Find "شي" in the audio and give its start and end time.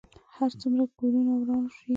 1.75-1.87